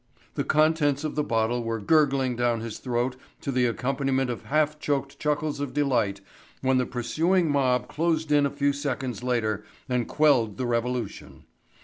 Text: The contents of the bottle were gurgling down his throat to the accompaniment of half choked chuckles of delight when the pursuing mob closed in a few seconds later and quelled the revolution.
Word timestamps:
The 0.33 0.43
contents 0.43 1.03
of 1.03 1.13
the 1.13 1.23
bottle 1.23 1.63
were 1.63 1.77
gurgling 1.79 2.35
down 2.35 2.61
his 2.61 2.79
throat 2.79 3.17
to 3.41 3.51
the 3.51 3.67
accompaniment 3.67 4.31
of 4.31 4.45
half 4.45 4.79
choked 4.79 5.19
chuckles 5.19 5.59
of 5.59 5.75
delight 5.75 6.21
when 6.61 6.79
the 6.79 6.87
pursuing 6.87 7.51
mob 7.51 7.87
closed 7.87 8.31
in 8.31 8.47
a 8.47 8.49
few 8.49 8.73
seconds 8.73 9.21
later 9.21 9.63
and 9.87 10.07
quelled 10.07 10.57
the 10.57 10.65
revolution. 10.65 11.43